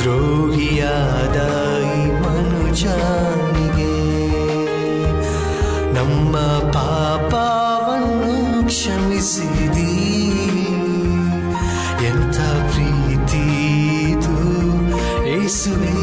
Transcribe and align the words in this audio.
ದ್ರೋಹಿಯಾದ 0.00 1.38
ಈ 1.94 2.04
ಮನುಜನಿಗೆ 2.22 3.94
ನಮ್ಮ 5.94 6.34
ಪಾಪವನ್ನು 6.72 8.66
ಕ್ಷಮಿಸಿದಿ 8.66 9.92
ಎಂಥ 12.06 12.38
ಪ್ರೀತಿ 12.70 13.44
ಇದು. 14.10 14.36
ಏಸುವೆ 15.36 15.99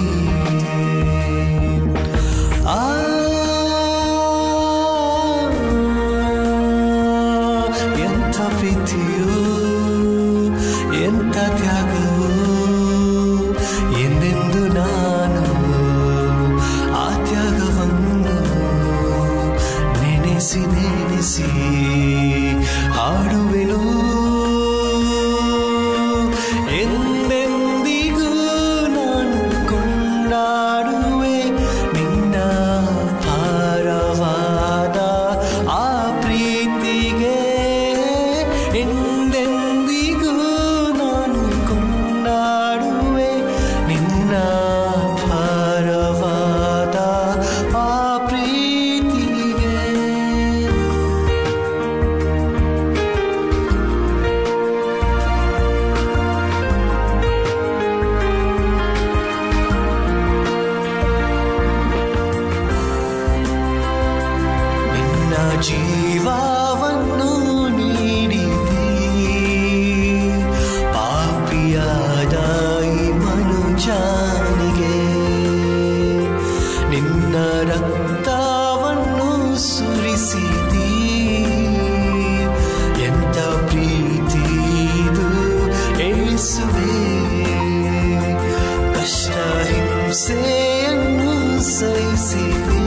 se 92.17 92.86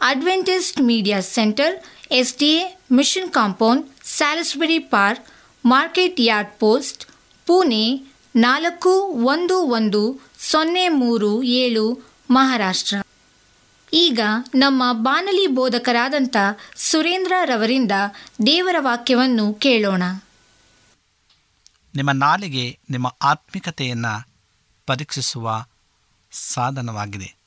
Adventist 0.00 0.80
media 0.80 1.20
centre 1.20 1.86
S 2.10 2.38
D 2.38 2.46
A 2.46 2.78
mission 2.92 3.30
compound 3.30 3.86
Salisbury 4.04 4.78
park 4.78 5.26
market 5.66 6.20
yard 6.20 6.50
post 6.58 7.04
Pune 7.46 8.12
ನಾಲ್ಕು 8.36 8.88
ಒಂದು 9.06 9.62
ಒಂದು 9.62 10.20
ಸೊನ್ನೆ 10.38 10.88
ಮೂರು 10.88 11.42
ಏಳು, 11.42 12.14
ಮಹಾರಾಷ್ಟ್ರ. 12.30 12.96
ಈಗ 13.92 14.20
ನಮ್ಮ 14.54 14.92
ಬಾನಲಿ 14.92 15.46
ಬೋಧಕರಾದಂಥ 15.46 16.36
ಸುರೇಂದ್ರ 16.76 17.32
ರವರಿಂದ 17.44 17.92
ದೇವರ 18.46 18.76
ವಾಕ್ಯವನ್ನು 18.78 19.54
ಕೇಳೋಣ. 19.54 20.02
ನಿಮ್ಮ 21.94 22.10
ನಾಲಿಗೆ 22.10 22.78
ನಿಮ್ಮ 22.90 23.16
ಆತ್ಮಿಕತೆಯನ್ನು 23.22 24.28
ಪರೀಕ್ಷಿಸುವ 24.86 25.64
ಸಾಧನವಾಗಿದೆ. 26.32 27.39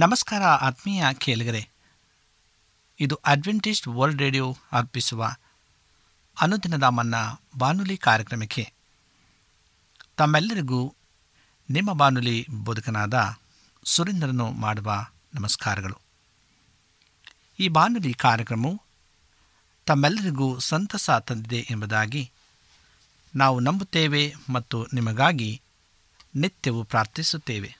ನಮಸ್ಕಾರ 0.00 0.42
ಆತ್ಮೀಯ 0.42 1.04
ಕೇಳಿಗರೆ. 1.18 1.68
ಇದು 3.00 3.14
ಅಡ್ವೆಂಟಿಸ್ಟ್ 3.14 3.88
ವರ್ಲ್ಡ್ 3.88 4.22
ರೇಡಿಯೋ 4.22 4.56
ಅರ್ಪಿಸುವ 4.72 5.34
ಅನುದಿನದ 6.40 6.82
ಮನ್ನ 6.82 7.14
ಬಾನುಲಿ 7.58 7.96
ಕಾರ್ಯಕ್ರಮಕ್ಕೆ 7.96 8.72
ತಮ್ಮೆಲ್ಲರಿಗೂ 10.16 10.94
ನಿಮ್ಮ 11.70 11.92
ಬಾನುಲಿ 11.92 12.46
ಬೋಧಕನಾದ 12.50 13.36
ಸುರೇಂದ್ರನು 13.84 14.50
ಮಾಡುವ 14.50 15.06
ನಮಸ್ಕಾರಗಳು. 15.34 15.98
ಈ 17.58 17.68
ಬಾನುಲಿ 17.68 18.14
ಕಾರ್ಯಕ್ರಮವು 18.14 18.82
ತಮ್ಮೆಲ್ಲರಿಗೂ 19.86 20.58
ಸಂತಸ 20.58 21.10
ತಂದಿದೆ 21.10 21.66
ಎಂಬುದಾಗಿ 21.70 22.30
ನಾವು 23.36 23.60
ನಂಬುತ್ತೇವೆ 23.60 24.34
ಮತ್ತು 24.48 24.86
ನಿಮಗಾಗಿ 24.92 25.62
ನಿತ್ಯವೂ 26.36 26.84
ಪ್ರಾರ್ಥಿಸುತ್ತೇವೆ. 26.84 27.79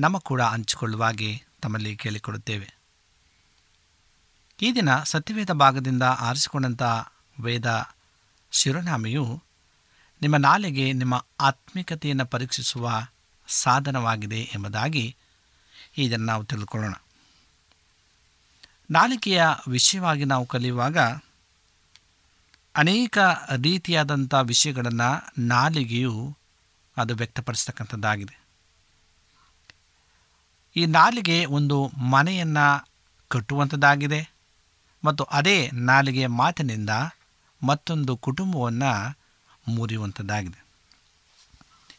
ನಮ್ಮ 0.00 0.18
ಕೂಡ 0.18 0.42
ಹಂಚಿಕೊಳ್ಳುವಾಗೆ 0.42 1.42
ತಮ್ಮಲ್ಲಿ 1.62 1.96
ಕೇಳಿಕೊಡುತ್ತೇವೆ. 1.96 2.74
ಈ 4.62 4.72
ದಿನ 4.74 5.02
ಸತ್ಯವೇದ 5.02 5.50
ಭಾಗದಿಂದ 5.50 6.02
ಆರಿಸಿಕೊಂಡಂಥ 6.02 6.82
ವೇದ 7.40 7.90
ಶಿರೋನಾಮೆಯು 8.50 9.42
ನಿಮ್ಮ 10.22 10.36
ನಾಲೆಗೆ 10.36 10.92
ನಿಮ್ಮ 10.92 11.26
ಆತ್ಮಿಕತೆಯನ್ನು 11.40 12.26
ಪರೀಕ್ಷಿಸುವ 12.26 13.06
ಸಾಧನವಾಗಿದೆ 13.48 14.40
ಎಂಬುದಾಗಿ 14.40 15.16
ಇದನ್ನು 15.98 16.26
ನಾವು 16.26 16.44
ತಿಳ್ಕೊಳ್ಳೋಣ. 16.44 16.94
ನಾಲಿಕೆಯ 18.90 19.42
ವಿಷಯವಾಗಿ 19.68 20.24
ನಾವು 20.24 20.46
ಕಲಿಯುವಾಗ 20.46 20.98
ಅನೇಕ 22.76 23.18
ರೀತಿಯಾದಂಥ 23.62 24.34
ವಿಷಯಗಳನ್ನು 24.42 25.32
ನಾಲಿಗೆಯು 25.38 26.36
ಅದು 26.96 27.14
ವ್ಯಕ್ತಪಡಿಸ್ತಕ್ಕಂಥದ್ದಾಗಿದೆ. 27.14 28.39
ಈ 30.76 30.86
ನಾಲಿಗೆ 30.86 31.46
ಒಂದು 31.46 31.88
ಮನೆಯನ್ನು 31.88 32.86
ಕಟ್ಟುವಂಥದ್ದಾಗಿದೆ 33.28 34.30
ಮತ್ತು 35.04 35.24
ಅದೇ 35.24 35.70
ನಾಲಿಗೆ 35.72 36.26
ಮಾತಿನಿಂದ 36.26 36.90
ಮತ್ತೊಂದು 37.62 38.16
ಕುಟುಂಬವನ್ನು 38.16 39.16
ಮುರಿಯುವಂಥದ್ದಾಗಿದೆ 39.68 40.66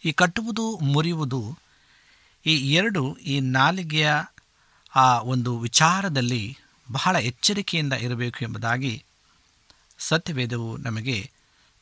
ಈ 0.05 0.11
ಕಟ್ಟುವುದು, 0.11 0.77
ಮುರಿಯುವುದು 0.77 1.57
ಈ 2.45 2.73
ಎರಡು 2.73 3.13
ಈ 3.13 3.39
ನಾಲಿಗೆಯ 3.39 4.09
ಆ 4.95 5.19
ಒಂದು 5.19 5.59
ವಿಚಾರದಲ್ಲಿ 5.59 6.57
ಬಹಳ 6.91 7.15
ಎಚ್ಚರಿಕೆಯಿಂದ 7.15 7.93
ಇರಬೇಕು 7.93 8.45
ಎಂಬುದಾಗಿ 8.45 9.03
ಸತ್ಯವೇದವು 9.99 10.77
ನಮಗೆ 10.77 11.31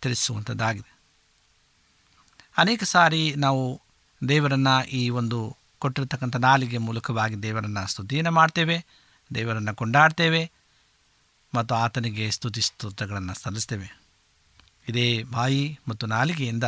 ತಿಳಿಸುವಂಥದ್ದಾಗಿದೆ 0.01 0.99
ಅನೇಕ 2.57 2.83
ಸಾರಿ 2.83 3.35
ನಾವು 3.35 3.81
ದೇವರನ್ನು 4.29 4.87
ಈ 4.87 5.09
ಒಂದು 5.09 5.57
ಕೊಟ್ಟಿರ್ತಕ್ಕಂಥ 5.81 6.37
ನಾಲಿಗೆ 6.47 6.79
ಮೂಲಕವಾಗಿ 6.87 7.35
ದೇವರನ್ನು 7.45 7.83
ಸ್ತುತಿಯನ್ನು 7.91 8.31
ಮಾಡ್ತೇವೆ, 8.39 8.77
ದೇವರನ್ನು 9.31 9.73
ಕೊಂಡಾಡ್ತೇವೆ 9.75 10.41
ಮತ್ತು 11.53 11.73
ಆತನಿಗೆ 11.75 12.25
ಸ್ತುತಿ 12.31 12.61
ಸ್ತೋತ್ರಗಳನ್ನು 12.61 13.33
ಸಲ್ಲಿಸ್ತೇವೆ. 13.33 13.87
ಇದೇ 14.89 15.07
ಬಾಯಿ 15.35 15.63
ಮತ್ತು 15.87 16.05
ನಾಲಿಗೆಯಿಂದ 16.15 16.67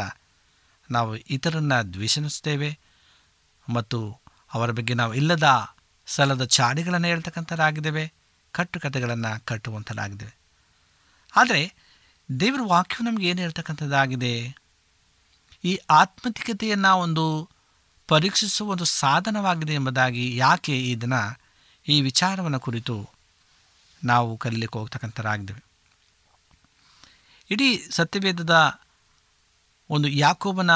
ನಾವು 0.89 1.12
ಇತರನ್ನು 1.36 1.77
ದ್ವೇಷಿಸ್ತೇವೆ 1.94 2.70
ಮತ್ತು 3.68 4.00
ಅವರ 4.53 4.70
ಬಗ್ಗೆ 4.77 4.94
ನಾವು 5.01 5.13
ಇಲ್ಲದ 5.13 5.50
ಸಲದ 6.08 6.44
ಚಾಡಿಗಳನ್ನು 6.58 7.08
ಹೇಳ್ತಕ್ಕಂಥದ್ದಾಗಿದ್ದೇವೆ 7.08 8.03
ಕಟ್ಟುಕತೆಗಳನ್ನು 8.53 9.32
ಕಟ್ಟುವಂಥದ್ದಾಗಿದ್ದೇವೆ 9.46 10.34
ಆದರೆ 11.34 11.62
ದೇವರ 12.30 12.62
ವಾಕ್ಯವು 12.74 13.03
ನಮಗೆ 13.08 13.25
ಏನು 13.30 13.41
ಹೇಳ್ತಕ್ಕಂಥದ್ದಾಗಿದೆ? 13.41 14.34
ಈ 15.63 15.72
ಆತ್ಮತಿಕತೆಯನ್ನು 16.01 16.91
ಒಂದು 17.00 17.25
ಪರೀಕ್ಷಿಸುವ 18.12 18.72
ಒಂದು 18.72 18.86
ಸಾಧನವಾಗಿದೆ 18.86 19.74
ಎಂಬುದಾಗಿ 19.74 20.38
ಯಾಕೆ 20.38 20.77
ಈ 20.77 20.96
ದಿನ 20.96 21.13
ಈ 21.88 22.01
ವಿಚಾರವನ್ನು 22.01 22.60
ಕುರಿತು 22.60 23.10
ನಾವು 24.03 24.38
ಕಲೀಲಿಕ್ಕೆ 24.38 24.80
ಹೋಗ್ತಕ್ಕಂಥರಾಗಿದ್ದೇವೆ. 24.80 25.63
ಇಡೀ 27.51 27.77
ಸತ್ಯವೇದದ 27.91 28.80
ಒಂದು 29.89 30.08
ಯಾಕೋಬನ 30.08 30.72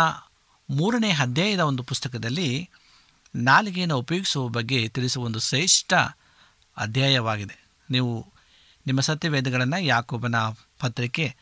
ಮೂರನೇ 0.70 1.12
ಅಧ್ಯಾಯದ 1.12 1.60
ಒಂದು 1.60 1.84
ಪುಸ್ತಕದಲ್ಲಿ 1.84 2.70
ನಾಲಿಗೆಯನ್ನು 3.36 3.98
ಉಪಯೋಗಿಸುವ 3.98 4.48
ಬಗ್ಗೆ 4.48 4.88
ತಿಳಿಸುವ 4.88 5.24
ಒಂದು 5.24 5.40
ಶ್ರೇಷ್ಠ 5.40 5.94
ಅಧ್ಯಾಯವಾಗಿದೆ. 6.78 7.66
ನೀವು 7.92 8.34
ನಿಮ್ಮ 8.88 9.02
ಸತ್ಯವೇದಗಳನ್ನು 9.02 9.82
ಯಾಕೋಬನ 9.84 10.36
ಪತ್ರಿಕೆ 10.80 11.36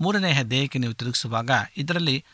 ಮೂರನೇ 0.00 0.32
ಅಧ್ಯಾಯಕ್ಕೆ 0.32 0.78
ನೀವು 0.78 0.94
ತಿರುಗಿಸುವಾಗ 0.94 1.50
ಇದರಲ್ಲಿ 1.76 2.24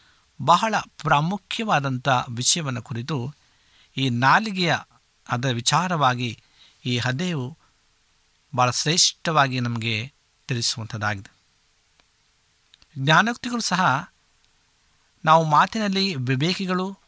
ಬಹಳ 0.43 0.75
ಪ್ರಾಮುಖ್ಯವಾದಂಥ 1.03 2.09
ವಿಷಯವನ್ನು 2.29 2.83
ಕುರಿತು 2.83 3.35
ಈ 3.97 4.09
ನಾಲಿಗೆಯ 4.09 4.77
ಅದರ 5.29 5.49
ವಿಚಾರವಾಗಿ 5.49 6.43
ಈ 6.85 6.99
ಹದೆಯು 6.99 7.59
ಭಾಳ 8.57 8.71
ಶ್ರೇಷ್ಠವಾಗಿ 8.71 9.61
ನಮಗೆ 9.61 10.13
ತಿಳಿಸುವಂಥದ್ದಾಗಿದೆ. 10.49 11.33
ಜ್ಞಾನೋಕ್ತಿಗಳು 12.99 13.61
ಸಹ 13.61 14.11
ನಾವು 15.25 15.45
ಮಾತಿನಲ್ಲಿ 15.45 16.15
ವಿವೇಕಿಗಳು 16.15 16.99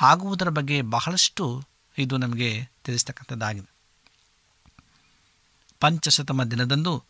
ಆಗುವುದರ 0.00 0.48
ಬಗ್ಗೆ 0.48 0.82
ಬಹಳಷ್ಟು 0.82 1.64
ಇದು 1.98 2.16
ನಮಗೆ 2.16 2.68
ತಿಳಿಸ್ತಕ್ಕಂಥದ್ದಾಗಿದೆ. 2.84 3.70
ಪಂಚಶತಮ 5.80 6.44
ದಿನದಂದು 6.44 7.04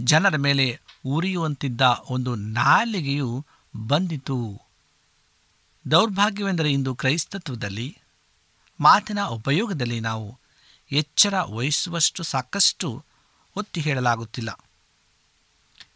ಜನರ 0.00 0.36
ಮೇಲೆ 0.36 0.80
ಉರಿಯುವಂತಿದ್ದ 1.06 1.80
ಒಂದು 2.10 2.34
ನಾಲಿಗೆಯು 2.34 3.46
ಬಂದಿತು. 3.86 4.62
ದೌರ್ಭಾಗ್ಯವೆಂದರೆ 5.90 6.72
ಇಂದು 6.72 6.94
ಕ್ರೈಸ್ತತ್ವದಲ್ಲಿ 6.94 7.98
ಮಾತಿನ 8.80 9.20
ಉಪಯೋಗದಲ್ಲಿ 9.20 10.00
ನಾವು 10.00 10.38
ಎಚ್ಚರ 10.92 11.34
ವಹಿಸುವಷ್ಟು 11.40 12.22
ಸಾಕಷ್ಟು 12.22 13.04
ಒತ್ತಿ 13.56 13.80
ಹೇಳಲಾಗುತ್ತಿಲ್ಲ. 13.80 14.58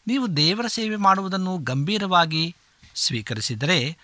ನೀವು 0.07 0.37
ದೇವರ 0.37 0.67
ಸೇವೆ 0.67 0.97
ಮಾಡುವುದನ್ನು 0.97 1.59
ಗಂಭೀರವಾಗಿ 1.59 2.57
ಸ್ವೀಕರಿಸಿದರೆ 2.95 3.97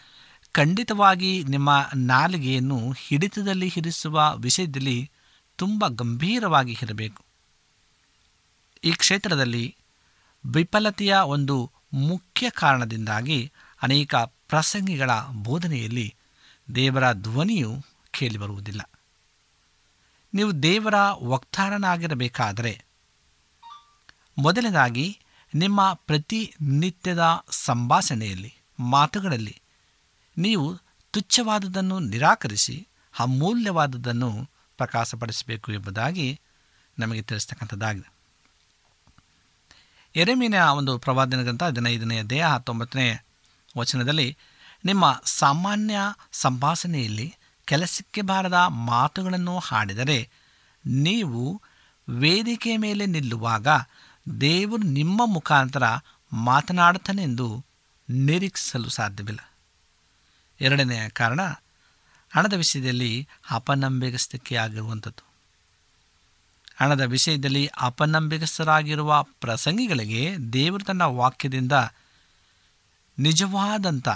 ಖಂಡಿತವಾಗಿ 0.53 1.45
ನಿಮ್ಮ 1.45 1.91
ನಾಲಿಗೆಯನ್ನು 1.97 2.93
ಹಿಡಿತದಲ್ಲಿ 2.93 3.69
ಹಿರಿಸುವ 3.69 4.35
ವಿಷಯದಲ್ಲಿ 4.37 5.11
ತುಂಬ 5.57 5.85
ಗಂಭೀರವಾಗಿ 5.89 6.79
ಇರಬೇಕು. 6.83 7.25
ಈ 8.85 8.93
ಕ್ಷೇತ್ರದಲ್ಲಿ 8.93 9.77
ವಿಫಲತೆಯ 10.47 11.17
ಒಂದು 11.17 11.71
ಮುಖ್ಯ 11.93 12.51
ಕಾರಣದಿಂದಾಗಿ 12.51 13.53
ಅನೇಕ 13.83 14.15
ಪ್ರಸಂಗಿಗಳ 14.53 15.11
ಬೋಧನೆಯಲ್ಲಿ 15.33 16.15
ದೇವರ 16.75 17.13
ಧ್ವನಿಯು 17.13 17.83
ಕೇಳಿಬರುವುದಿಲ್ಲ. 18.11 18.91
ನೀವು 20.35 20.63
ದೇವರ 20.63 20.95
ವಕ್ತಾರನಾಗಿರಬೇಕಾದರೆ 21.23 22.85
ಮೊದಲನೇದಾಗಿ 24.39 25.19
ನಿಮ್ಮ 25.55 25.93
ಪ್ರತಿನಿತ್ಯದ 25.93 27.45
ಸಂಭಾಷಣೆಯಲ್ಲಿ, 27.51 28.55
ಮಾತುಗಳಲ್ಲಿ 28.81 29.61
ನೀವು 30.39 30.79
ತುಚ್ಛವಾದದನ್ನು 31.11 31.99
ನಿರಾಕರಿಸಿ 31.99 32.89
ಅಮೂಲ್ಯವಾದದ್ದನ್ನು 33.19 34.51
ಪ್ರಕಾಶಪಡಿಸಬೇಕು 34.77 35.73
ಎಂಬುದಾಗಿ 35.73 36.41
ನಮಗೆ 36.99 37.23
ತಿಳಿಸ್ತಕ್ಕಂಥದ್ದಾಗಿದೆ. 37.23 38.13
ಎರೆಮೀನ 40.17 40.55
ಒಂದು 40.55 40.99
ಪ್ರವಾದನ 40.99 41.43
ಗ್ರಂಥ 41.43 41.63
ಹದಿನೈದನೇ 41.63 42.23
ದೇಹ 42.23 42.49
ಹತ್ತೊಂಬತ್ತನೇ 42.49 43.25
ವಚನದಲ್ಲಿ 43.79 44.37
ನಿಮ್ಮ 44.85 45.23
ಸಾಮಾನ್ಯ 45.25 45.97
ಸಂಭಾಷಣೆಯಲ್ಲಿ 46.33 47.35
ಕೆಲಸಕ್ಕೆ 47.65 48.21
ಬಾರದ 48.21 48.67
ಮಾತುಗಳನ್ನು 48.69 49.59
ಹಾಡಿದರೆ 49.59 50.31
ನೀವು 50.87 51.63
ವೇದಿಕೆ 52.09 52.77
ಮೇಲೆ 52.77 53.07
ನಿಲ್ಲುವಾಗ 53.07 53.67
ದೇವರು 54.41 54.83
ನಿಮ್ಮ 54.83 55.23
ಮುಖಾಂತರ 55.25 55.83
ಮಾತನಾಡುತ್ತಾನೆಂದು 56.33 57.65
ನಿರೀಕ್ಷಿಸಲು 58.11 58.89
ಸಾಧ್ಯವಿಲ್ಲ. 58.89 59.51
ಎರಡನೆಯ 60.61 61.09
ಕಾರಣ, 61.09 61.41
ಹಣದ 62.35 62.53
ವಿಷಯದಲ್ಲಿ 62.53 63.29
ಅಪನಂಬಿಗಸ್ತಿಕೆ 63.51 64.57
ಆಗಿರುವಂಥದ್ದು 64.57 65.25
ಹಣದ 66.77 67.01
ವಿಷಯದಲ್ಲಿ 67.01 67.71
ಅಪನಂಬಿಗಸ್ಥರಾಗಿರುವ 67.81 69.23
ಪ್ರಸಂಗಿಗಳಿಗೆ 69.23 70.35
ದೇವರು 70.53 70.85
ತನ್ನ 70.85 71.03
ವಾಕ್ಯದಿಂದ 71.03 71.73
ನಿಜವಾದಂಥ 73.19 74.09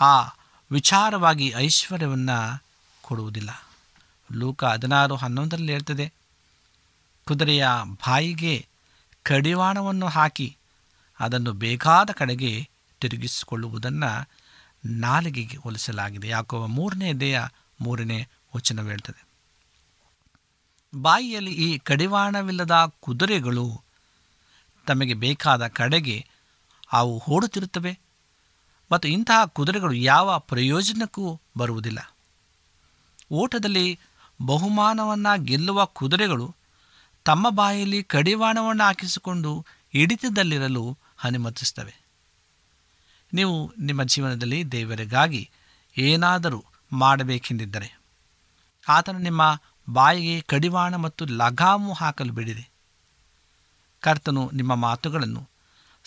ಆ 0.00 0.14
ವಿಚಾರವಾಗಿ 0.70 1.52
ಐಶ್ವರ್ಯವನ್ನು 1.56 2.64
ಕೊಡುವುದಿಲ್ಲ. 3.02 3.50
ಲೂಕ 4.32 4.64
ಹದಿನಾರು 4.64 5.14
ಹನ್ನೊಂದರಲ್ಲಿ 5.16 5.72
ಹೇಳ್ತದೆ, 5.72 6.12
ಕುದುರೆಯ 7.26 7.66
ಬಾಯಿಗೆ 8.06 8.66
ಕಡಿವಾಣವನ್ನು 9.22 10.06
ಹಾಕಿ 10.06 10.56
ಅದನ್ನು 11.20 11.52
ಬೇಕಾದ 11.52 12.10
ಕಡೆಗೆ 12.10 12.68
ತಿರುಗಿಸಿಕೊಳ್ಳುವುದನ್ನು 13.00 14.28
ನಾಲಿಗೆಗೆ 14.86 15.56
ಹೋಲಿಸಲಾಗಿದೆ. 15.56 16.28
ಯಾಕೋ 16.28 16.66
ಮೂರನೇ 16.66 17.12
ದೇಹ 17.12 17.40
ಮೂರನೇ 17.80 18.28
ವಚನ 18.56 18.82
ಹೇಳ್ತದೆ, 18.82 19.26
ಬಾಯಿಯಲ್ಲಿ 20.94 21.52
ಈ 21.52 21.78
ಕಡಿವಾಣವಿಲ್ಲದ 21.78 22.92
ಕುದುರೆಗಳು 23.00 23.82
ತಮಗೆ 24.86 25.14
ಬೇಕಾದ 25.14 25.66
ಕಡೆಗೆ 25.66 26.26
ಅವು 26.92 27.22
ಓಡುತ್ತಿರುತ್ತವೆ 27.28 27.98
ಮತ್ತು 28.90 29.08
ಇಂತಹ 29.08 29.44
ಕುದುರೆಗಳು 29.44 29.92
ಯಾವ 29.92 30.38
ಪ್ರಯೋಜನಕ್ಕೂ 30.38 31.40
ಬರುವುದಿಲ್ಲ. 31.58 32.14
ಓಟದಲ್ಲಿ 33.32 33.98
ಬಹುಮಾನವನ್ನು 34.46 35.44
ಗೆಲ್ಲುವ 35.44 35.84
ಕುದುರೆಗಳು 35.84 36.54
ತಮ್ಮ 37.24 37.50
ಬಾಯಲ್ಲಿ 37.50 38.02
ಕಡಿವಾಣವನ್ನು 38.02 38.84
ಹಾಕಿಸಿಕೊಂಡು 38.84 39.66
ಹಿಡಿತದಲ್ಲಿರಲು 39.94 40.98
ಅನುಮತಿಸ್ತವೆ 41.24 42.00
ನೀವು 43.34 43.72
ನಿಮ್ಮ 43.78 44.02
ಜೀವನದಲ್ಲಿ 44.02 44.72
ದೇವರಿಗಾಗಿ 44.72 45.50
ಏನಾದರೂ 45.98 46.64
ಮಾಡಬೇಕೆಂದಿದ್ದರೆ 46.92 48.00
ಆತನು 48.88 49.18
ನಿಮ್ಮ 49.18 49.42
ಬಾಯಿಗೆ 49.90 50.40
ಕಡಿವಾಣ 50.40 50.96
ಮತ್ತು 50.96 51.26
ಲಗಾಮು 51.26 51.92
ಹಾಕಲು 51.92 52.32
ಬಿಡಿದೆ 52.32 52.70
ಕರ್ತನು 54.00 54.50
ನಿಮ್ಮ 54.50 54.74
ಮಾತುಗಳನ್ನು 54.74 55.49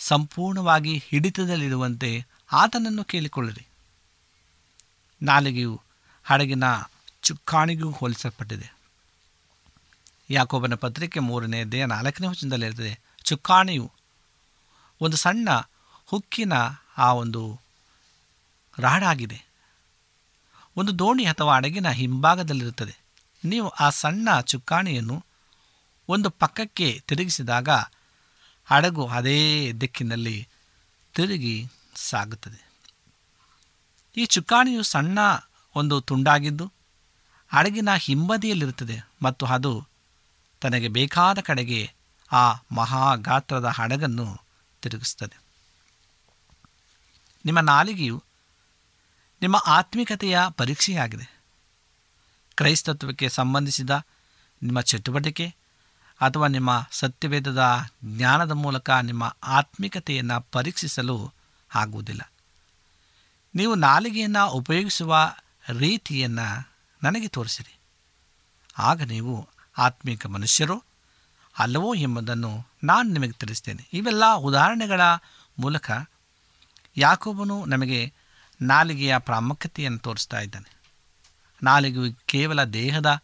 ಸಂಪೂರ್ಣವಾಗಿ 0.04 0.98
ಹಿಡಿತದಲ್ಲಿರುವಂತೆ 0.98 2.26
ಆತನನ್ನು 2.52 3.04
ಕೇಳಿಕೊಳ್ಳಿರಿ. 3.04 3.66
ನಾಲಿಗೆಯು 5.22 5.80
ಹಡಗಿನ 6.24 6.64
ಚುಕ್ಕಾಣಿಗೂ 7.22 7.90
ಹೋಲಿಸಲ್ಪಟ್ಟಿದೆ. 7.90 8.74
ಯಾಕೋಬನ 10.30 10.74
ಪತ್ರಿಕೆ 10.74 11.20
ಮೂರನೇ 11.20 11.64
ದೇಹ 11.64 11.84
ನಾಲ್ಕನೇ 11.84 12.26
ವಚನದಲ್ಲಿ 12.26 12.66
ಇರ್ತದೆ 12.66 13.00
ಚುಕ್ಕಾಣಿಯು 13.24 13.92
ಒಂದು 15.00 15.16
ಸಣ್ಣ 15.16 15.48
ಹುಕ್ಕಿನ 16.06 16.52
ಆ 16.98 17.12
ಒಂದು 17.12 17.60
ರಾಡಾಗಿದೆ. 18.78 19.46
ಒಂದು 20.76 20.98
ದೋಣಿ 20.98 21.24
ಅಥವಾ 21.24 21.56
ಹಡಗಿನ 21.56 21.88
ಹಿಂಭಾಗದಲ್ಲಿರುತ್ತದೆ. 21.88 22.96
ನೀವು 23.44 23.68
ಆ 23.68 23.90
ಸಣ್ಣ 23.90 24.40
ಚುಕ್ಕಾಣಿಯನ್ನು 24.40 25.24
ಒಂದು 26.08 26.30
ಪಕ್ಕಕ್ಕೆ 26.30 27.02
ತಿರುಗಿಸಿದಾಗ 27.08 27.68
ಹಡಗು 28.64 29.06
ಅದೇ 29.06 29.72
ದಿಕ್ಕಿನಲ್ಲಿ 29.72 30.48
ತಿರುಗಿ 31.14 31.66
ಸಾಗುತ್ತದೆ. 31.94 32.70
ಈ 34.16 34.26
ಚುಕ್ಕಾಣಿಯು 34.26 34.82
ಸಣ್ಣ 34.82 35.18
ಒಂದು 35.74 36.00
ತುಂಡಾಗಿದ್ದು 36.00 36.72
ಹಡಗಿನ 37.52 37.94
ಹಿಂಬದಿಯಲ್ಲಿರುತ್ತದೆ 37.94 39.00
ಮತ್ತು 39.22 39.46
ಅದು 39.46 39.86
ತನಗೆ 40.60 40.88
ಬೇಕಾದ 40.88 41.38
ಕಡೆಗೆ 41.38 41.92
ಆ 42.32 42.52
ಮಹಾಗಾತ್ರದ 42.72 43.64
ಹಡಗನ್ನು 43.64 44.40
ತಿರುಗಿಸುತ್ತದೆ. 44.82 45.40
ನಿಮ್ಮ 47.44 47.60
ನಾಲಿಗೆಯು 47.60 48.22
ನಿಮ್ಮ 49.42 49.56
ಆತ್ಮಿಕತೆಯ 49.66 50.38
ಪರೀಕ್ಷೆಯಾಗಿದೆ. 50.50 51.34
ಕ್ರೈಸ್ತತ್ವಕ್ಕೆ 52.54 53.28
ಸಂಬಂಧಿಸಿದ 53.28 53.90
ನಿಮ್ಮ 54.62 54.80
ಚಟುವಟಿಕೆ 54.80 55.54
ಅಥವಾ 56.20 56.46
ನಿಮ್ಮ 56.46 56.88
ಸತ್ಯವೇದದ 56.90 57.62
ಜ್ಞಾನದ 58.04 58.50
ಮೂಲಕ 58.50 58.90
ನಿಮ್ಮ 58.90 59.36
ಆತ್ಮಿಕತೆಯನ್ನು 59.42 60.40
ಪರೀಕ್ಷಿಸಲು 60.40 61.32
ಆಗುವುದಿಲ್ಲ. 61.74 62.32
ನೀವು 63.54 63.74
ನಾಲಿಗೆಯನ್ನು 63.74 64.48
ಉಪಯೋಗಿಸುವ 64.48 65.34
ರೀತಿಯನ್ನು 65.78 66.70
ನನಗೆ 67.02 67.28
ತೋರಿಸಿರಿ. 67.28 67.78
ಆಗ 68.78 69.02
ನೀವು 69.02 69.48
ಆತ್ಮಿಕ 69.78 70.26
ಮನುಷ್ಯರು 70.26 70.84
ಅಲ್ಲವೋ 71.58 71.94
ಎಂಬುದನ್ನು 71.94 72.66
ನಾನು 72.84 73.10
ನಿಮಗೆ 73.10 73.32
ತಿಳಿಸ್ತೇನೆ. 73.32 73.88
ಇವೆಲ್ಲ 73.92 74.34
ಉದಾಹರಣೆಗಳ 74.34 75.00
ಮೂಲಕ 75.58 75.90
ಯಾಕೋಬನು 76.96 77.64
ನಮಗೆ 77.64 78.12
ನಾಲಿಗೆಯ 78.62 79.18
ಪ್ರಾಮುಖ್ಯತೆಯನ್ನು 79.18 79.98
ತೋರಿಸ್ತಾ 79.98 80.40
ಇದ್ದಾನೆ. 80.40 80.76
ನಾಲಿಗೆಯು 81.62 82.26
ಕೇವಲ 82.26 82.64
ದೇಹದ 82.64 83.22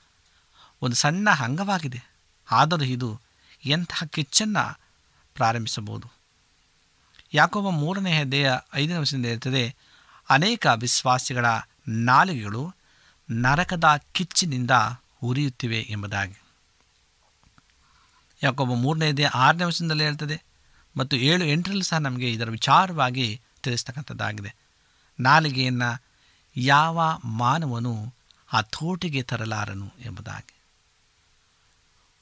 ಒಂದು 0.83 0.97
ಸಣ್ಣ 0.97 1.31
ಅಂಗವಾಗಿದೆ. 1.31 2.10
ಆದರೂ 2.51 2.85
ಇದು 2.85 3.21
ಎಂತಹ 3.65 4.05
ಕಿಚ್ಚನ್ನು 4.05 4.81
ಪ್ರಾರಂಭಿಸಬಹುದು? 5.35 6.13
ಯಾಕೋಬ 7.35 7.69
ಮೂರನೇ 7.69 8.25
ದೇಹ 8.25 8.53
ಐದನೇ 8.75 8.97
ವರ್ಷದಿಂದ 8.97 9.27
ಇರ್ತದೆ 9.27 9.77
ಅನೇಕ 10.31 10.67
ವಿಶ್ವಾಸಿಗಳ 10.77 11.47
ನಾಲಿಗೆಗಳು 11.89 12.75
ನರಕದ 13.31 13.85
ಕಿಚ್ಚಿನಿಂದ 14.13 14.71
ಉರಿಯುತ್ತಿವೆ 15.23 15.87
ಎಂಬುದಾಗಿ. 15.91 16.43
ಯಾಕೊಬ್ಬ 18.43 18.73
ಮೂರನೇ 18.73 19.07
ಹೆದ್ದೆ 19.07 19.25
ಆರನೇ 19.25 19.65
ವರ್ಷದಿಂದಲೇ 19.65 20.05
ಹೇಳ್ತದೆ, 20.05 20.43
ಮತ್ತು 20.97 21.17
ಏಳು 21.17 21.45
ಎಂಟರಲ್ಲಿ 21.45 21.83
ಸಹ 21.83 21.99
ನಮಗೆ 21.99 22.33
ಇದರ 22.33 22.51
ವಿಚಾರವಾಗಿ 22.51 23.41
ತಿಳಿಸ್ತಕ್ಕಂಥದ್ದಾಗಿದೆ. 23.63 24.55
ನಾಲಿಗೆಯನ್ನು 25.21 26.03
ಯಾವ 26.57 27.21
ಮಾನವನು 27.25 28.15
ತೋಟಿಗೆ 28.63 29.23
ತರಲಾರನು 29.23 29.93
ಎಂಬುದಾಗಿ. 30.05 30.60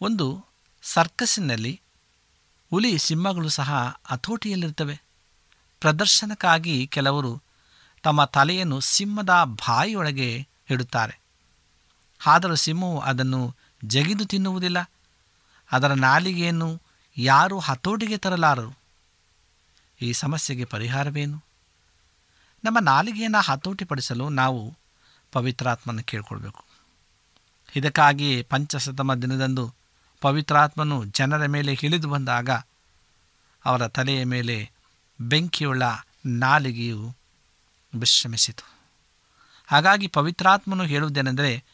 ಒಂದು 0.00 0.45
ಸರ್ಕಸ್ಸಿನಲ್ಲಿ 0.83 1.81
ಹುಲಿ 2.71 2.99
ಸಿಂಹಗಳು 2.99 3.49
ಸಹ 3.49 4.00
ಹತೋಟಿಯಲ್ಲಿರ್ತವೆ 4.07 5.00
ಪ್ರದರ್ಶನಕ್ಕಾಗಿ 5.81 6.87
ಕೆಲವರು 6.87 7.43
ತಮ್ಮ 8.02 8.25
ತಲೆಯನ್ನು 8.25 8.81
ಸಿಂಹದ 8.81 9.31
ಬಾಯಿಯೊಳಗೆ 9.45 10.49
ಇಡುತ್ತಾರೆ. 10.71 11.21
ಆದರೂ 12.26 12.55
ಸಿಂಹವು 12.55 13.00
ಅದನ್ನು 13.00 13.57
ಜಗಿದು 13.85 14.25
ತಿನ್ನುವುದಿಲ್ಲ. 14.25 14.90
ಅದರ 15.73 15.93
ನಾಲಿಗೆಯನ್ನು 15.93 16.83
ಯಾರೂ 17.17 17.59
ಹತೋಟಿಗೆ 17.59 18.19
ತರಲಾರರು. 18.19 18.78
ಈ 20.00 20.12
ಸಮಸ್ಯೆಗೆ 20.12 20.64
ಪರಿಹಾರವೇನು? 20.64 21.45
ನಮ್ಮ 22.64 22.78
ನಾಲಿಗೆಯನ್ನು 22.78 23.40
ಹತೋಟಿಪಡಿಸಲು 23.40 24.28
ನಾವು 24.28 24.76
ಪವಿತ್ರಾತ್ಮನ 25.33 26.00
ಕೇಳಿಕೊಳ್ಬೇಕು. 26.00 26.64
ಇದಕ್ಕಾಗಿಯೇ 27.76 28.43
ಪಂಚಶತಮ 28.43 29.14
ದಿನದಂದು 29.14 29.77
ಪವಿತ್ರಾತ್ಮನು 30.20 31.04
ಜನರ 31.04 31.46
ಮೇಲೆ 31.46 31.78
ಇಳಿದು 31.82 32.08
ಬಂದಾಗ 32.08 32.50
ಅವರ 33.64 33.88
ತಲೆಯ 33.88 34.25
ಮೇಲೆ 34.25 34.70
ಬೆಂಕಿಯುಳ್ಳ 35.20 35.82
ನಾಲಿಗೆಯು 36.26 37.16
ವಿಶ್ರಮಿಸಿತು. 37.94 38.70
ಹಾಗಾಗಿ 39.66 40.06
ಪವಿತ್ರಾತ್ಮನು 40.06 40.84
ಹೇಳುವುದೇನೆಂದರೆ, 40.84 41.64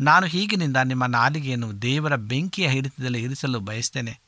ನಾನು 0.00 0.26
ಹೀಗಿನಿಂದ 0.26 0.76
ನಿಮ್ಮ 0.76 1.06
ನಾಲಿಗೆಯನ್ನು 1.06 1.82
ದೇವರ 1.82 2.16
ಬೆಂಕಿಯ 2.16 2.68
ಹಿಡಿತದಲ್ಲಿ 2.68 3.22
ಇರಿಸಲು 3.22 3.60
ಬಯಸ್ತೇನೆ 3.60 4.20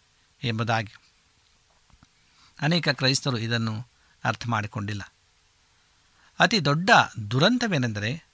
ಎಂಬುದಾಗಿ. 0.42 0.94
ಅನೇಕ 2.61 2.88
ಕ್ರೈಸ್ತರು 2.88 3.38
ಇದನ್ನು 3.38 3.87
ಅರ್ಥ 4.25 4.47
ಮಾಡಿಕೊಂಡಿಲ್ಲ 4.47 5.12
ಅತಿ 6.38 6.64
ದೊಡ್ಡ 6.64 6.90
ದುರಂತವೇನೆಂದರೆ, 7.30 8.26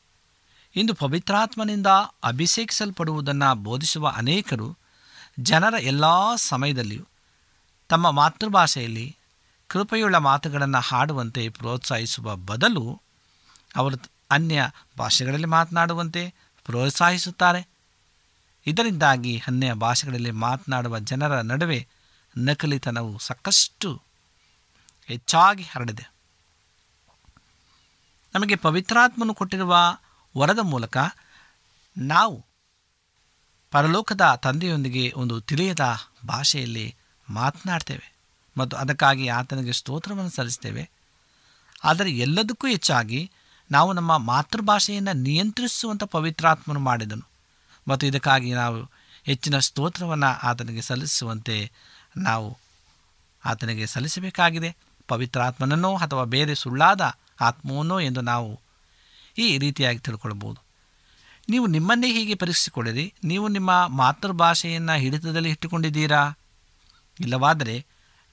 ಇಂದು 0.76 0.94
ಪವಿತ್ರಾತ್ಮನಿಂದ 0.94 1.86
ಅಭಿಷೇಕಿಸಲ್ಪಡುವುದನ್ನು 2.24 3.54
ಬೋಧಿಸುವ 3.54 4.08
ಅನೇಕರು 4.08 4.80
ಜನರ 5.42 5.74
ಎಲ್ಲ 5.74 6.04
ಸಮಯದಲ್ಲಿಯೂ 6.36 7.06
ತಮ್ಮ 7.88 8.10
ಮಾತೃಭಾಷೆಯಲ್ಲಿ 8.10 9.16
ಕೃಪೆಯುಳ್ಳ 9.68 10.16
ಮಾತುಗಳನ್ನು 10.16 10.78
ಹಾಡುವಂತೆ 10.78 11.48
ಪ್ರೋತ್ಸಾಹಿಸುವ 11.48 12.36
ಬದಲು 12.36 13.02
ಅವರು 13.76 13.96
ಅನ್ಯ 14.30 14.70
ಭಾಷೆಗಳಲ್ಲಿ 14.98 15.46
ಮಾತನಾಡುವಂತೆ 15.46 16.34
ಪ್ರೋತ್ಸಾಹಿಸುತ್ತಾರೆ. 16.64 17.68
ಇದರಿಂದಾಗಿ 18.66 19.42
ಅನ್ಯ 19.46 19.72
ಭಾಷೆಗಳಲ್ಲಿ 19.72 20.30
ಮಾತನಾಡುವ 20.30 20.98
ಜನರ 20.98 21.40
ನಡುವೆ 21.40 21.88
ನಕಲಿತನವು 22.38 23.18
ಸಾಕಷ್ಟು 23.18 24.02
ಹೆಚ್ಚಾಗಿ 25.06 25.62
ಹರಡಿದೆ. 25.62 26.12
ನಮಗೆ 28.34 28.56
ಪವಿತ್ರಾತ್ಮನು 28.56 29.34
ಕೊಟ್ಟಿರುವ 29.34 29.76
ವರದ 30.38 30.58
ಮೂಲಕ 30.58 30.96
ನಾವು 31.98 32.49
ಪರಲೋಕದ 33.70 34.40
ತಂದೆಯೊಂದಿಗೆ 34.42 35.12
ಒಂದು 35.16 35.40
ತಿಳಿಯದ 35.40 35.80
ಭಾಷೆಯಲ್ಲಿ 36.26 36.94
ಮಾತನಾಡ್ತೇವೆ 37.30 38.16
ಮತ್ತು 38.56 38.76
ಅದಕ್ಕಾಗಿ 38.76 39.28
ಆತನಿಗೆ 39.28 39.72
ಸ್ತೋತ್ರವನ್ನು 39.72 40.30
ಸಲ್ಲಿಸ್ತೇವೆ. 40.30 40.90
ಆದರೆ 41.84 42.10
ಎಲ್ಲದಕ್ಕೂ 42.10 42.66
ಹೆಚ್ಚಾಗಿ 42.66 43.30
ನಾವು 43.70 43.92
ನಮ್ಮ 43.92 44.18
ಮಾತೃಭಾಷೆಯನ್ನು 44.18 45.12
ನಿಯಂತ್ರಿಸುವಂಥ 45.12 46.04
ಪವಿತ್ರಾತ್ಮನು 46.04 46.80
ಮಾಡಿದನು 46.80 47.26
ಮತ್ತು 47.88 48.06
ಇದಕ್ಕಾಗಿ 48.06 48.52
ನಾವು 48.52 48.90
ಹೆಚ್ಚಿನ 49.26 49.58
ಸ್ತೋತ್ರವನ್ನು 49.58 50.40
ಆತನಿಗೆ 50.42 50.80
ಸಲ್ಲಿಸುವಂತೆ 50.80 51.72
ನಾವು 52.16 52.58
ಆತನಿಗೆ 53.44 53.86
ಸಲ್ಲಿಸಬೇಕಾಗಿದೆ. 53.86 54.76
ಪವಿತ್ರಾತ್ಮನನ್ನೋ 55.08 55.96
ಅಥವಾ 55.96 56.24
ಬೇರೆ 56.24 56.54
ಸುಳ್ಳಾದ 56.54 57.00
ಆತ್ಮವನ್ನೋ 57.40 58.00
ಎಂದು 58.00 58.20
ನಾವು 58.20 58.60
ಈ 59.38 59.58
ರೀತಿಯಾಗಿ 59.58 59.98
ತಿಳ್ಕೊಳ್ಬೋದು. 59.98 60.69
ನೀವು 61.50 61.66
ನಿಮ್ಮನ್ನೇ 61.66 62.12
ಹೀಗೆ 62.12 62.34
ಪರೀಕ್ಷಿಸಿಕೊಳ್ಳಿರಿ. 62.34 63.14
ನೀವು 63.24 63.48
ನಿಮ್ಮ 63.48 63.86
ಮಾತೃಭಾಷೆಯನ್ನು 63.86 64.98
ಹಿಡಿತದಲ್ಲಿ 64.98 65.50
ಇಟ್ಟುಕೊಂಡಿದ್ದೀರಾ? 65.50 66.38
ಇಲ್ಲವಾದರೆ 67.20 67.86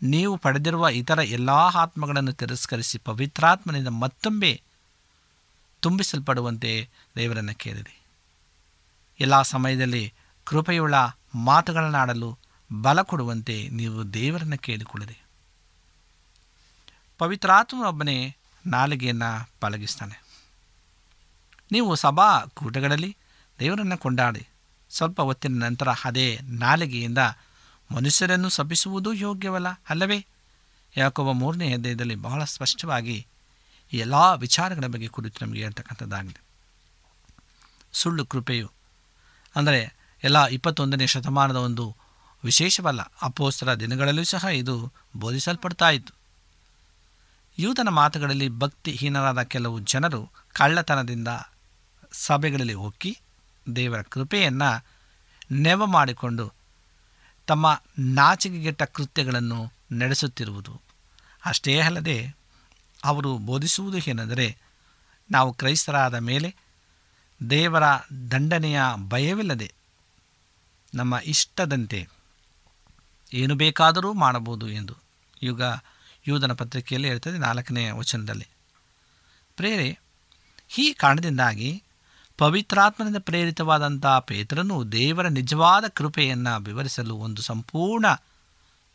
ನೀವು 0.03 0.37
ಪಡೆದಿರುವ 0.37 0.87
ಇತರ 0.89 1.19
ಎಲ್ಲ 1.19 1.49
ಆತ್ಮಗಳನ್ನು 1.49 2.33
ತಿರಸ್ಕರಿಸಿ 2.33 2.97
ಪವಿತ್ರಾತ್ಮನಿಂದ 2.97 3.87
ಮತ್ತೊಮ್ಮೆ 3.87 4.61
ತುಂಬಿಸಲ್ಪಡುವಂತೆ 5.81 6.89
ದೇವರನ್ನು 7.15 7.55
ಕೇಳಿರಿ. 7.55 8.01
ಎಲ್ಲ 9.19 9.41
ಸಮಯದಲ್ಲಿ 9.41 10.13
ಕೃಪೆಯುಳ್ಳ 10.45 10.95
ಮಾತುಗಳನ್ನಾಡಲು 11.35 12.37
ಬಲ 12.81 13.01
ಕೊಡುವಂತೆ 13.01 13.69
ನೀವು 13.69 14.13
ದೇವರನ್ನು 14.13 14.57
ಕೇಳಿಕೊಳ್ಳಿರಿ. 14.57 15.21
ಪವಿತ್ರಾತ್ಮನೊಬ್ಬನೇ 17.17 18.35
ನಾಲಿಗೆಯನ್ನು 18.65 19.49
ಪಳಗಿಸ್ತಾನೆ. 19.59 20.26
ನೀವು 21.71 21.91
ಸಭಾ 21.95 22.27
ಕೂಟಗಳಲ್ಲಿ 22.53 23.11
ದೇವರನ್ನು 23.59 23.97
ಕೊಂಡಾಡಿ, 23.97 24.43
ಸ್ವಲ್ಪ 24.91 25.21
ಹೊತ್ತಿನ 25.21 25.63
ನಂತರ 25.63 25.89
ಅದೇ 26.05 26.27
ನಾಲಿಗೆಯಿಂದ 26.63 27.21
ಮನುಷ್ಯರನ್ನು 27.89 28.49
ಸಪಿಸುವುದು 28.49 29.09
ಯೋಗ್ಯವಲ್ಲ 29.25 29.69
ಅಲ್ಲವೇ? 29.89 30.19
ಯಾಕೊಬ್ಬ 30.95 31.31
ಮೂರನೇ 31.31 31.67
ಅಧ್ಯಾಯದಲ್ಲಿ 31.73 32.15
ಬಹಳ 32.27 32.41
ಸ್ಪಷ್ಟವಾಗಿ 32.43 33.17
ಎಲ್ಲ 33.93 34.15
ವಿಚಾರಗಳ 34.43 34.85
ಬಗ್ಗೆ 34.85 35.07
ಕುರಿತು 35.07 35.37
ನಮಗೆ 35.45 35.61
ಹೇಳ್ತಕ್ಕಂಥದ್ದಾಗಿದೆ. 35.63 36.41
ಸುಳ್ಳು 37.93 38.23
ಕೃಪೆಯು 38.25 38.67
ಅಂದರೆ 39.55 39.81
ಎಲ್ಲ 40.23 40.37
ಇಪ್ಪತ್ತೊಂದನೇ 40.47 41.05
ಶತಮಾನದ 41.07 41.59
ಒಂದು 41.67 41.85
ವಿಶೇಷವಲ್ಲ 42.43 43.01
ಅಪೋಸ್ತರ 43.21 43.73
ದಿನಗಳಲ್ಲೂ 43.73 44.23
ಸಹ 44.23 44.45
ಇದು 44.53 44.75
ಬೋಧಿಸಲ್ಪಡ್ತಾ 45.15 45.89
ಇತ್ತು. 45.89 46.13
ಯೂತನ 47.57 47.89
ಮಾತುಗಳಲ್ಲಿ 47.99 48.47
ಭಕ್ತಿಹೀನರಾದ 48.61 49.41
ಕೆಲವು 49.53 49.77
ಜನರು 49.93 50.21
ಕಳ್ಳತನದಿಂದ 50.51 51.29
ಸಭೆಗಳಲ್ಲಿ 52.17 52.73
ಹೊಕ್ಕಿ 52.73 53.19
ದೇವರ 53.75 54.01
ಕೃಪೆಯನ್ನು 54.01 54.85
ನೆವ 55.51 55.85
ಮಾಡಿಕೊಂಡು 55.85 56.53
ತಮ್ಮ 57.47 57.81
ನಾಚಿಕೆಗೆಟ್ಟ 57.99 58.83
ಕೃತ್ಯಗಳನ್ನು 58.83 59.71
ನಡೆಸುತ್ತಿರುವುದು. 59.91 60.81
ಅಷ್ಟೇ 61.45 61.79
ಅಲ್ಲದೆ 61.79 62.35
ಅವರು 63.03 63.37
ಬೋಧಿಸುವುದು 63.37 63.97
ಏನೆಂದರೆ 63.97 64.57
ನಾವು 65.31 65.53
ಕ್ರೈಸ್ತರಾದ 65.53 66.15
ಮೇಲೆ 66.15 66.55
ದೇವರ 67.49 67.83
ದಂಡನೆಯ 68.31 68.81
ಭಯವಿಲ್ಲದೆ 69.09 69.73
ನಮ್ಮ 70.93 71.17
ಇಷ್ಟದಂತೆ 71.23 72.07
ಏನು 73.33 73.55
ಬೇಕಾದರೂ 73.55 74.13
ಮಾಡಬಹುದು 74.13 74.69
ಎಂದು 74.69 74.93
ಯುಗ 75.43 75.61
ಯೋಧನ 76.27 76.53
ಪತ್ರಿಕೆಯಲ್ಲಿ 76.53 77.07
ಹೇಳ್ತದೆ 77.07 77.37
ನಾಲ್ಕನೇ 77.37 77.91
ವಚನದಲ್ಲಿ. 77.91 78.47
ಪ್ರೇರೆ, 79.55 79.99
ಈ 80.77 80.93
ಕಾರಣದಿಂದಾಗಿ 80.93 81.83
ಪವಿತ್ರಾತ್ಮನಿಂದ 82.37 83.15
ಪ್ರೇರಿತವಾದಂಥ 83.19 84.05
ಪೇತ್ರನು 84.05 84.91
ದೇವರ 84.91 85.27
ನಿಜವಾದ 85.27 85.87
ಕೃಪೆಯನ್ನು 85.87 86.61
ವಿವರಿಸಲು 86.61 87.15
ಒಂದು 87.15 87.41
ಸಂಪೂರ್ಣ 87.41 88.05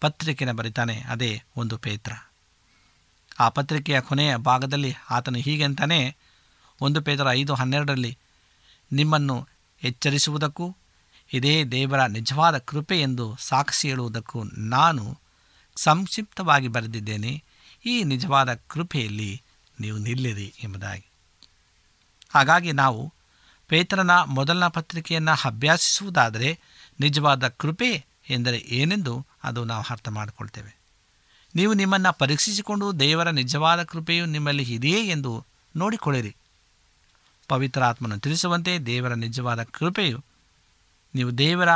ಪತ್ರಿಕೆನ 0.00 0.52
ಬರಿತಾನೆ, 0.52 1.00
ಅದೇ 1.00 1.42
ಒಂದು 1.56 1.78
ಪೇತ್ರ. 1.78 2.12
ಆ 3.40 3.48
ಪತ್ರಿಕೆಯ 3.48 4.00
ಕೊನೆಯ 4.00 4.36
ಭಾಗದಲ್ಲಿ 4.36 4.94
ಆತನು 5.10 5.38
ಹೀಗೆಂತಾನೆ 5.38 6.16
ಒಂದು 6.80 7.00
ಪೇತ್ರ 7.00 7.26
ಐದು 7.30 7.54
ಹನ್ನೆರಡರಲ್ಲಿ, 7.54 8.18
ನಿಮ್ಮನ್ನು 8.92 9.48
ಎಚ್ಚರಿಸುವುದಕ್ಕೂ, 9.82 10.76
ಇದೇ 11.32 11.64
ದೇವರ 11.64 12.06
ನಿಜವಾದ 12.06 12.58
ಕೃಪೆ 12.58 13.00
ಎಂದು 13.00 13.36
ಸಾಕ್ಷಿ 13.40 13.88
ಹೇಳುವುದಕ್ಕೂ 13.88 14.42
ನಾನು 14.42 15.18
ಸಂಕ್ಷಿಪ್ತವಾಗಿ 15.76 16.68
ಬರೆದಿದ್ದೇನೆ, 16.68 17.44
ಈ 17.86 18.04
ನಿಜವಾದ 18.04 18.54
ಕೃಪೆಯಲ್ಲಿ 18.54 19.42
ನೀವು 19.80 19.98
ನಿಲ್ಲಿರಿ 19.98 20.54
ಎಂಬುದಾಗಿ. 20.62 21.06
ಹಾಗಾಗಿ 22.34 22.72
ನಾವು 22.72 23.12
ಪೇತ್ರನ 23.68 24.10
ಮೊದಲನ 24.10 24.68
ಪತ್ರಿಕೆಯನ್ನು 24.68 25.48
ಅಭ್ಯಾಸಿಸುವುದಾದರೆ 25.48 26.60
ನಿಜವಾದ 27.00 27.48
ಕೃಪೆ 27.48 28.04
ಎಂದರೆ 28.30 28.58
ಏನೆಂದು 28.58 29.26
ಅದು 29.44 29.64
ನಾವು 29.64 29.84
ಅರ್ಥ 29.90 30.08
ಮಾಡಿಕೊಳ್ತೇವೆ. 30.08 30.76
ನೀವು 31.54 31.74
ನಿಮ್ಮನ್ನು 31.74 32.18
ಪರೀಕ್ಷಿಸಿಕೊಂಡು 32.18 33.00
ದೇವರ 33.00 33.30
ನಿಜವಾದ 33.30 33.82
ಕೃಪೆಯು 33.82 34.26
ನಿಮ್ಮಲ್ಲಿ 34.26 34.62
ಇದೆಯೇ 34.62 35.06
ಎಂದು 35.08 35.46
ನೋಡಿಕೊಳ್ಳಿರಿ. 35.76 36.36
ಪವಿತ್ರಾತ್ಮನ 37.48 38.16
ತಿಳಿಸುವಂತೆ 38.16 38.78
ದೇವರ 38.78 39.14
ನಿಜವಾದ 39.14 39.62
ಕೃಪೆಯು 39.62 40.24
ನೀವು 41.14 41.38
ದೇವರ 41.38 41.68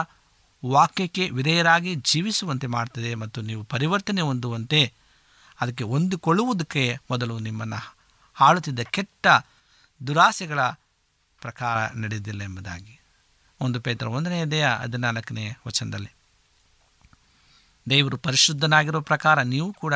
ವಾಕ್ಯಕ್ಕೆ 0.65 1.31
ವಿಧೇಯರಾಗಿ 1.31 1.95
ಜೀವಿಸುವಂತೆ 1.95 2.67
ಮಾಡ್ತದೆ 2.67 3.15
ಮತ್ತು 3.15 3.41
ನೀವು 3.43 3.63
ಪರಿವರ್ತನೆ 3.65 4.21
ಹೊಂದುವಂತೆ 4.21 4.93
ಅದಕ್ಕೆ 5.61 5.85
ಹೊಂದಿಕೊಳ್ಳುವುದಕ್ಕೆ 5.85 6.99
ಮೊದಲು 7.11 7.39
ನಿಮ್ಮನ್ನು 7.39 7.97
ಆಳುತ್ತಿದ್ದ 8.41 8.81
ಕೆಟ್ಟ 8.81 9.27
ದುರಾಸೆಗಳ 10.07 10.59
ಪ್ರಕಾರ 11.47 11.99
ನಡೆದಿಲ್ಲ 11.99 12.43
ಎಂಬುದಾಗಿ. 12.43 13.01
ಒಂದು 13.61 13.81
ಪೇತ್ರ 13.81 14.07
ಒಂದನೇ 14.07 14.45
ದೇಹ 14.45 14.69
ಹದಿನಾಲ್ಕನೇ 14.69 15.53
ವಚನದಲ್ಲಿ. 15.67 16.11
ದೇವರು 17.91 18.17
ಪರಿಶುದ್ಧನಾಗಿರೋ 18.17 19.01
ಪ್ರಕಾರ 19.01 19.43
ನೀವು 19.43 19.73
ಕೂಡ 19.73 19.95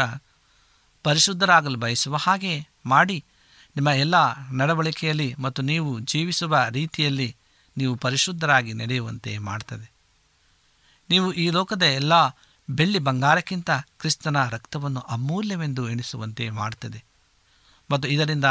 ಪರಿಶುದ್ಧರಾಗಲು 1.02 1.78
ಬಯಸುವ 1.78 2.16
ಹಾಗೆ 2.16 2.68
ಮಾಡಿ, 2.86 3.24
ನಿಮ್ಮ 3.76 3.88
ಎಲ್ಲ 3.88 4.14
ನಡವಳಿಕೆಯಲ್ಲಿ 4.52 5.34
ಮತ್ತು 5.34 5.62
ನೀವು 5.62 6.00
ಜೀವಿಸುವ 6.00 6.66
ರೀತಿಯಲ್ಲಿ 6.70 7.36
ನೀವು 7.76 7.96
ಪರಿಶುದ್ಧರಾಗಿ 7.96 8.72
ನಡೆಯುವಂತೆ 8.72 9.38
ಮಾಡ್ತದೆ. 9.38 9.92
ನೀವು 11.10 11.32
ಈ 11.32 11.50
ಲೋಕದ 11.50 11.82
ಎಲ್ಲ 11.82 12.12
ಬೆಳ್ಳಿ 12.70 12.98
ಬಂಗಾರಕ್ಕಿಂತ 12.98 13.70
ಕ್ರಿಸ್ತನ 13.70 14.48
ರಕ್ತವನ್ನು 14.48 15.00
ಅಮೂಲ್ಯವೆಂದು 15.00 15.90
ಎಣಿಸುವಂತೆ 15.90 16.50
ಮಾಡ್ತದೆ. 16.50 17.04
ಮತ್ತು 17.90 18.08
ಇದರಿಂದ 18.08 18.44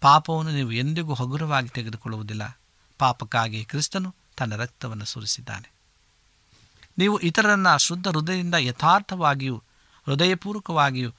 ಪಾಪವನ್ನು 0.00 0.52
ನೀವು 0.52 0.72
ಎಂದಿಗೂ 0.72 1.14
ಹಗುರವಾಗಿ 1.14 1.68
ತೆಗೆದುಕೊಳ್ಳುವುದಿಲ್ಲ. 1.68 2.60
ಪಾಪಕ್ಕಾಗಿ 2.98 3.64
ಕ್ರಿಸ್ತನು 3.64 4.14
ತನ್ನ 4.36 4.56
ರಕ್ತವನ್ನು 4.56 5.04
ಸುರಿಸಿದ್ದಾನೆ. 5.04 5.70
ನೀವು 6.98 7.18
ಇತರರನ್ನು 7.18 7.78
ಶುದ್ಧ 7.78 8.08
ಹೃದಯದಿಂದ 8.08 8.54
ಯಥಾರ್ಥವಾಗಿಯೂ, 8.54 9.62
ಹೃದಯಪೂರ್ವಕವಾಗಿಯೂ 10.06 11.10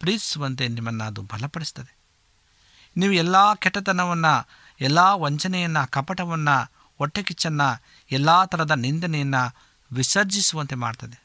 ಪ್ರೀತಿಸುವಂತೆ 0.00 0.68
ನಿಮ್ಮನ್ನು 0.68 1.04
ಅದು 1.04 1.22
ಬಲಪಡಿಸ್ತದೆ 1.22 1.96
ನೀವು 2.96 3.12
ಎಲ್ಲ 3.12 3.54
ಕೆಟ್ಟತನವನ್ನು, 3.54 4.48
ಎಲ್ಲ 4.80 4.98
ವಂಚನೆಯನ್ನು, 5.12 5.90
ಕಪಟವನ್ನು, 5.90 6.72
ಹೊಟ್ಟೆಕಿಚ್ಚನ್ನು, 6.98 7.82
ಎಲ್ಲ 8.10 8.44
ಥರದ 8.44 8.70
ನಿಂದನೆಯನ್ನು 8.70 9.56
ವಿಸರ್ಜಿಸುವಂತೆ 9.92 10.74
ಮಾಡ್ತದೆ. 10.74 11.22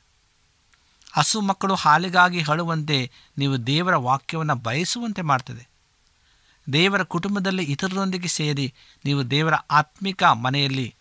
ಹಸು 1.13 1.41
ಮಕ್ಕಳು 1.41 1.75
ಹಾಲಿಗಾಗಿ 1.75 2.41
ಹಳುವಂತೆ 2.41 3.11
ನೀವು 3.37 3.67
ದೇವರ 3.67 3.95
ವಾಕ್ಯವನ್ನು 3.95 4.55
ಬಯಸುವಂತೆ 4.55 5.21
ಮಾಡ್ತದೆ. 5.21 5.70
ದೇವರ 6.73 7.03
ಕುಟುಂಬದಲ್ಲಿ 7.03 7.63
ಇತರರೊಂದಿಗೆ 7.63 8.27
ಸೇರಿ 8.27 8.73
ನೀವು 9.05 9.31
ದೇವರ 9.31 9.53
ಆತ್ಮಿಕ 9.53 10.23
ಮನೆಯಲ್ಲಿ 10.23 10.95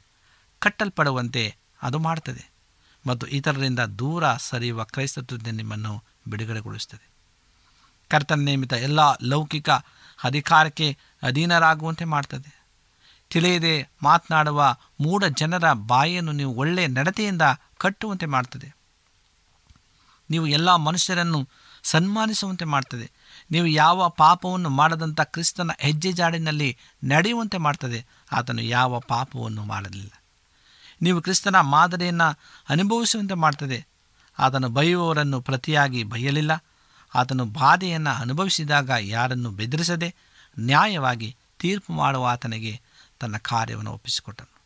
ಕಟ್ಟಲ್ಪಡುವಂತೆ 0.59 1.57
ಅದು 1.83 1.99
ಮಾಡ್ತದೆ. 1.99 2.51
ಮತ್ತು 3.07 3.27
ಇತರರಿಂದ 3.27 3.79
ದೂರ 3.79 4.37
ಸರಿಯುವ 4.37 4.85
ಕ್ರೈಸ್ತತ್ವದಿಂದ 4.85 5.57
ನಿಮ್ಮನ್ನು 5.57 6.05
ಬಿಡುಗಡೆಗೊಳಿಸುತ್ತದೆ 6.29 7.11
ಕರ್ತನ 8.09 8.40
ನೇಮಿತ 8.40 8.73
ಎಲ್ಲ 8.73 9.01
ಲೌಕಿಕ 9.23 9.70
ಅಧಿಕಾರಕ್ಕೆ 10.25 10.96
ಅಧೀನರಾಗುವಂತೆ 11.23 12.05
ಮಾಡ್ತದೆ. 12.05 12.61
ತಿಳಿಯದೆ 13.31 13.88
ಮಾತನಾಡುವ 14.03 14.77
ಮೂಢ 15.01 15.25
ಜನರ 15.25 15.73
ಬಾಯಿಯನ್ನು 15.73 16.33
ನೀವು 16.33 16.55
ಒಳ್ಳೆಯ 16.55 16.87
ನಡತೆಯಿಂದ 16.87 17.42
ಕಟ್ಟುವಂತೆ 17.79 18.27
ಮಾಡ್ತದೆ. 18.27 18.75
ನೀವು 20.31 20.46
ಎಲ್ಲ 20.46 20.75
ಮನುಷ್ಯರನ್ನು 20.75 21.49
ಸನ್ಮಾನಿಸುವಂತೆ 21.83 22.64
ಮಾಡ್ತದೆ. 22.64 23.11
ನೀವು 23.51 23.67
ಯಾವ 23.67 24.09
ಪಾಪವನ್ನು 24.09 24.69
ಮಾಡದಂಥ 24.69 25.21
ಕ್ರಿಸ್ತನ 25.21 25.71
ಹೆಜ್ಜೆ 25.79 26.13
ಜಾಡಿನಲ್ಲಿ 26.13 26.77
ನಡೆಯುವಂತೆ 27.05 27.59
ಮಾಡ್ತದೆ, 27.59 28.07
ಆತನು 28.33 28.63
ಯಾವ 28.63 29.01
ಪಾಪವನ್ನು 29.01 29.65
ಮಾಡಲಿಲ್ಲ. 29.65 30.23
ನೀವು 31.03 31.21
ಕ್ರಿಸ್ತನ 31.21 31.61
ಮಾದರಿಯನ್ನು 31.61 32.39
ಅನುಭವಿಸುವಂತೆ 32.69 33.35
ಮಾಡ್ತದೆ, 33.35 33.87
ಆತನು 34.39 34.69
ಬೈಯುವವರನ್ನು 34.69 35.41
ಪ್ರತಿಯಾಗಿ 35.41 36.05
ಬೈಯಲಿಲ್ಲ, 36.05 36.65
ಆತನು 37.15 37.45
ಬಾಧೆಯನ್ನು 37.45 38.11
ಅನುಭವಿಸಿದಾಗ 38.11 38.91
ಯಾರನ್ನು 39.01 39.51
ಬೆದರಿಸದೆ 39.51 40.15
ನ್ಯಾಯವಾಗಿ 40.59 41.37
ತೀರ್ಪು 41.59 41.93
ಮಾಡುವ 41.93 42.27
ಆತನಿಗೆ 42.27 42.81
ತನ್ನ 43.21 43.37
ಕಾರ್ಯವನ್ನು 43.37 43.93
ಒಪ್ಪಿಸಿಕೊಟ್ಟನು. 43.93 44.61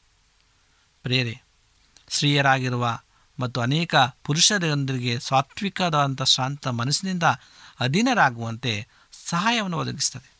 ಪ್ರೇರೆ 1.02 1.42
ಸ್ತ್ರೀಯರಾಗಿರುವ 2.08 2.98
ಮತ್ತು 3.40 3.60
ಅನೇಕ 3.60 3.94
ಪುರುಷರೊಂದಿಗೆ 3.96 5.20
ಸಾತ್ವಿಕವಾದಂಥ 5.20 6.22
ಶಾಂತ 6.22 6.68
ಮನಸ್ಸಿನಿಂದ 6.68 7.22
ಅಧೀನರಾಗುವಂತೆ 7.80 8.86
ಸಹಾಯವನ್ನು 9.12 9.78
ಒದಗಿಸ್ತದೆ. 9.78 10.34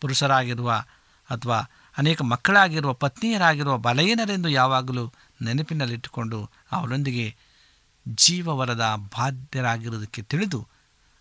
ಪುರುಷರಾಗಿರುವ 0.00 0.84
ಅಥವಾ 1.30 1.58
ಅನೇಕ 1.98 2.22
ಮಕ್ಕಳಾಗಿರುವ, 2.22 2.92
ಪತ್ನಿಯರಾಗಿರುವ 2.92 3.78
ಬಲಹೀನರೆಂದು 3.78 4.48
ಯಾವಾಗಲೂ 4.48 5.12
ನೆನಪಿನಲ್ಲಿಟ್ಟುಕೊಂಡು 5.42 6.50
ಅವರೊಂದಿಗೆ 6.72 7.36
ಜೀವವರದ 8.08 8.94
ಬಾಧ್ಯರಾಗಿರುವುದಕ್ಕೆ 9.18 10.22
ತಿಳಿದು 10.22 10.68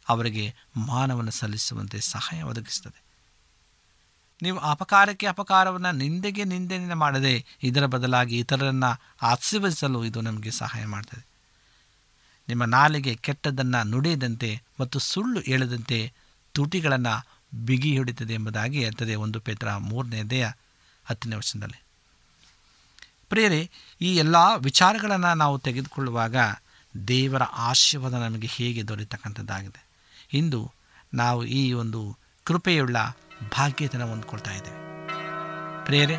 ಅವರಿಗೆ 0.10 0.56
ಮಾನವನ್ನು 0.78 1.32
ಸಲ್ಲಿಸುವಂತೆ 1.32 2.00
ಸಹಾಯ 2.00 2.42
ಒದಗಿಸ್ತದೆ. 2.42 3.02
ನೀವು 4.42 4.60
ಅಪಕಾರಕ್ಕೆ 4.60 5.28
ಅಪಕಾರವನ್ನು 5.28 5.92
ನಿಂದೆಗೆ 5.92 6.44
ನಿಂದೆಯನ್ನು 6.44 6.96
ಮಾಡದೆ 6.96 7.46
ಇದರ 7.64 7.86
ಬದಲಾಗಿ 7.86 8.40
ಇತರರನ್ನು 8.40 9.02
ಆಶೀರ್ವದಿಸಲು 9.22 10.06
ಇದು 10.06 10.22
ನಮಗೆ 10.22 10.52
ಸಹಾಯ 10.52 10.86
ಮಾಡ್ತದೆ. 10.86 11.37
ನಿಮ್ಮ 12.50 12.66
ನಾಲಿಗೆ 12.66 13.16
ಕೆಟ್ಟದ್ದನ್ನು 13.16 13.84
ನುಡಿಯದಂತೆ 13.84 14.62
ಮತ್ತು 14.80 15.00
ಸುಳ್ಳು 15.00 15.40
ಹೇಳದಂತೆ 15.40 16.14
ತುಟಿಗಳನ್ನು 16.52 17.38
ಬಿಗಿ 17.66 17.92
ಹಿಡಿತದೆ 17.92 18.34
ಎಂಬುದಾಗಿ 18.34 18.84
ಹೇಳ್ತದೆ 18.84 19.16
ಒಂದು 19.16 19.40
ಪೇತ್ರ 19.40 19.76
ಮೂರನೇ 19.76 20.24
ದೇಹ 20.24 20.52
ಹತ್ತನೇ 21.06 21.36
ವರ್ಷದಲ್ಲಿ 21.36 21.84
ಪ್ರೇರೆ 23.30 23.70
ಈ 24.02 24.16
ಎಲ್ಲ 24.16 24.36
ವಿಚಾರಗಳನ್ನು 24.58 25.34
ನಾವು 25.34 25.60
ತೆಗೆದುಕೊಳ್ಳುವಾಗ 25.60 26.36
ದೇವರ 27.08 27.44
ಆಶೀರ್ವಾದ 27.44 28.14
ನಮಗೆ 28.14 28.48
ಹೇಗೆ 28.48 28.88
ದೊರೆತಕ್ಕಂಥದ್ದಾಗಿದೆ. 28.88 29.86
ಇಂದು 30.34 30.72
ನಾವು 31.14 31.46
ಈ 31.46 31.74
ಒಂದು 31.74 32.18
ಕೃಪೆಯುಳ್ಳ 32.44 32.98
ಭಾಗ್ಯತನ 33.52 34.04
ಹೊಂದ್ಕೊಳ್ತಾ 34.04 34.52
ಇದ್ದೇವೆ. 34.52 34.78
ಪ್ರೇರೆ 35.86 36.18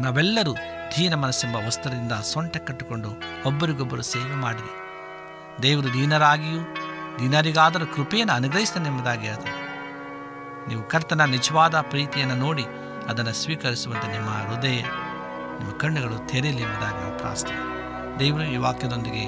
ನಾವೆಲ್ಲರೂ 0.00 0.54
ಧೀನ 0.96 1.14
ಮನಸ್ಸೆಂಬ 1.14 1.56
ವಸ್ತ್ರದಿಂದ 1.56 2.12
ಸೊಂಟ 2.12 2.56
ಕಟ್ಟಿಕೊಂಡು 2.56 3.08
ಒಬ್ಬರಿಗೊಬ್ಬರು 3.46 4.02
ಸೇವೆ 4.02 4.34
ಮಾಡಿರಿ. 4.34 4.85
ದೇವರು 5.62 5.92
ದೀನರಾಗಿಯೂ 5.92 6.60
ದೀನರಿಗಾದರೂ 7.18 7.86
ಕೃಪೆಯನ್ನು 7.86 8.34
ಅನುಗ್ರಹಿಸ್ತಾನೆಂಬುದಾಗಿ 8.34 9.28
ಅದು 9.28 9.46
ನೀವು 10.68 10.82
ಕರ್ತನ 10.82 11.24
ನಿಜವಾದ 11.24 11.80
ಪ್ರೀತಿಯನ್ನು 11.80 12.34
ನೋಡಿ 12.34 12.64
ಅದನ್ನು 13.08 13.32
ಸ್ವೀಕರಿಸುವಂತೆ 13.32 14.12
ನಿಮ್ಮ 14.12 14.30
ಹೃದಯ, 14.30 14.80
ನಿಮ್ಮ 15.58 15.70
ಕಣ್ಣುಗಳು 15.78 16.28
ತೆರೆಯಲಿ 16.28 16.62
ಎಂಬುದಾಗಿ 16.62 16.98
ನಾವು 17.04 17.18
ಪ್ರಾರ್ಥನೆ 17.18 17.60
ದೇವರು 18.18 18.44
ಈ 18.44 18.56
ವಾಕ್ಯದೊಂದಿಗೆ 18.56 19.24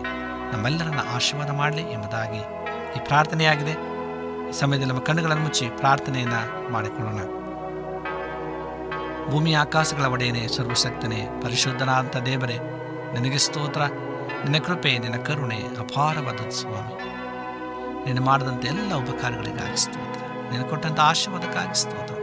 ನಮ್ಮೆಲ್ಲರನ್ನು 0.52 1.14
ಆಶೀರ್ವಾದ 1.14 1.50
ಮಾಡಲಿ 1.50 1.82
ಎಂಬುದಾಗಿ 1.82 2.42
ಈ 2.96 3.04
ಪ್ರಾರ್ಥನೆಯಾಗಿದೆ. 3.04 3.74
ಈ 4.48 4.52
ಸಮಯದಲ್ಲಿ 4.52 4.92
ನಮ್ಮ 4.92 5.00
ಕಣ್ಣುಗಳನ್ನು 5.00 5.42
ಮುಚ್ಚಿ 5.42 5.66
ಪ್ರಾರ್ಥನೆಯನ್ನು 5.68 6.72
ಮಾಡಿಕೊಳ್ಳೋಣ. 6.72 7.20
ಭೂಮಿ 9.30 9.54
ಆಕಾಶಗಳ 9.54 10.04
ಒಡೆಯನೇ, 10.04 10.48
ಸರ್ವಶಕ್ತನೇ, 10.48 11.28
ಪರಿಶುದ್ಧನಾದಂಥ 11.42 12.16
ದೇವರೇ, 12.16 12.58
ನಿನಗೆ 13.14 13.38
ಸ್ತೋತ್ರ. 13.38 13.82
ನಿನ್ನ 14.44 14.64
ಕೃಪೆ, 14.64 14.98
ನಿನ್ನ 14.98 15.16
ಕರುಣೆ 15.16 15.56
ಅಪಾರವಾದ 15.56 16.48
ಸ್ವಾಮಿ 16.48 17.08
ನೀನು 18.04 18.22
ಮಾಡಿದಂಥ 18.22 18.64
ಎಲ್ಲ 18.64 18.94
ಉಪಕಾರಗಳಿಗೆ 18.94 19.76
ಸ್ತೋತ್ರ. 19.76 20.50
ನೀನು 20.52 20.64
ಕೊಟ್ಟಂಥ 20.64 21.00
ಆಶೀರ್ವಾದಕ್ಕಾಗಿ 21.00 21.80
ಸ್ತೋತ್ರ. 21.80 22.14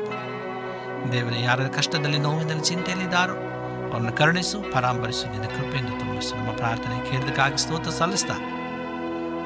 ದೇವರೇ 1.12 1.42
ಯಾರ 1.42 1.68
ಕಷ್ಟದಲ್ಲಿ, 1.68 2.18
ನೋವಿನಲ್ಲಿ 2.18 2.64
ಚಿಂತೆಯಲ್ಲಿದ್ದಾರೋ 2.64 3.34
ಅವರನ್ನು 3.34 4.12
ಕರುಣಿಸು 4.12 4.62
ಪರಾಮರಿಸು 4.74 5.32
ನಿನ್ನ 5.32 5.46
ಕೃಪೆಯಿಂದ 5.46 5.90
ತುಂಬಿಸು. 5.90 6.36
ನಮ್ಮ 6.36 6.52
ಪ್ರಾರ್ಥನೆ 6.52 7.12
ಕೇಳಿದಕ್ಕಾಗಿ 7.12 7.58
ಸ್ತೋತ್ರ 7.58 7.90
ಸಲ್ಲಿಸ್ತಾ. 7.90 8.34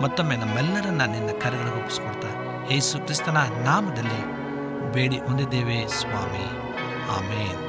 ಮತ್ತೊಮ್ಮೆ 0.02 0.36
ನಮ್ಮೆಲ್ಲರನ್ನ 0.36 1.02
ನಿನ್ನ 1.02 1.30
ಕರೆಗಳಿಗೆ 1.42 1.78
ಒಪ್ಪಿಸ್ಕೊಡ್ತಾ. 1.78 2.28
ಯೇಸು 2.72 3.00
ಕ್ರಿಸ್ತನ 3.00 3.38
ನಾಮದಲ್ಲಿ 3.38 4.40
ಬೇಡಿ 4.94 5.18
ಹೊಂದಿದ್ದೇವೆ, 5.18 5.88
ಸ್ವಾಮಿ. 5.88 6.46
ಆಮೇನ್. 7.18 7.69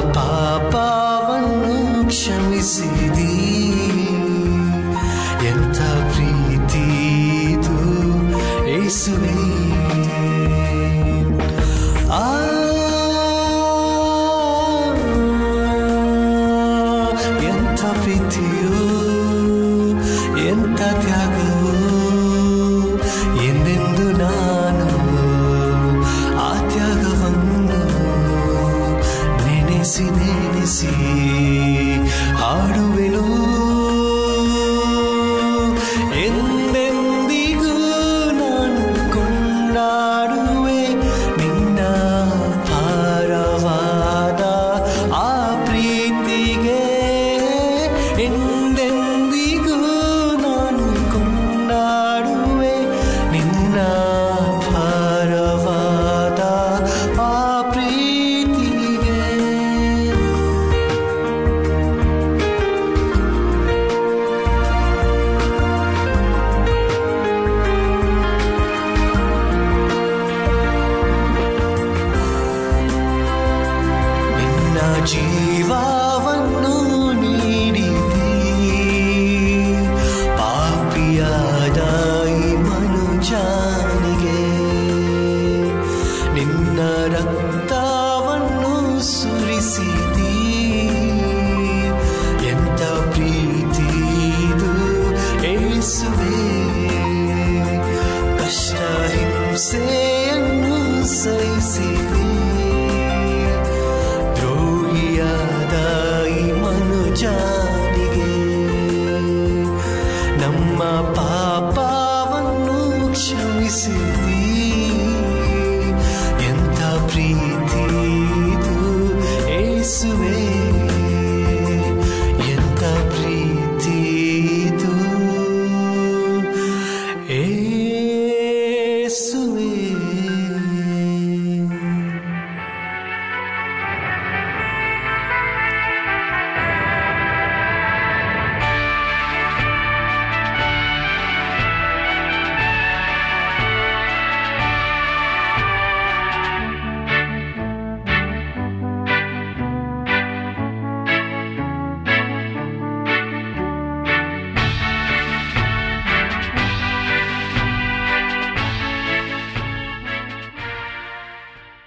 ಪಾಪವನ್ನು 0.00 2.08
ಕ್ಷಮಿಸಿದಿ. 2.08 3.52
ಎಂಥ 5.46 5.80
ಪ್ರೀತಿದು 6.14 7.78
ಏಸುವೆ 8.68 9.41